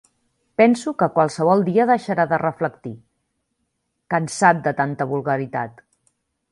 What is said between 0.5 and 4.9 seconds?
Penso que qualsevol dia deixarà de reflectir, cansat de